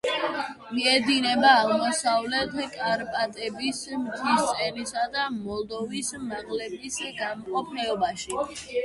მიედინება 0.75 1.49
აღმოსავლეთ 1.65 2.55
კარპატების 2.77 3.81
მთისწინეთისა 4.05 5.05
და 5.17 5.27
მოლდოვის 5.35 6.11
მაღლობის 6.31 6.99
გამყოფ 7.21 7.71
ხეობაში. 7.77 8.41